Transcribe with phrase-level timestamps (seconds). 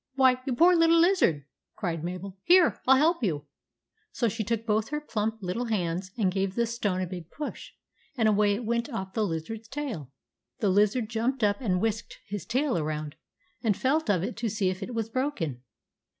[0.15, 1.45] "Why, you poor little lizard!"
[1.75, 3.45] cried Mabel." Here, I '11 help you."
[4.11, 7.73] So she took both her plump little hands and gave the stone a big push,
[8.17, 10.11] and away it went off from the lizard's tail.
[10.57, 13.15] The lizard jumped up and whisked his tail around
[13.61, 15.61] and felt of it to see if it was broken.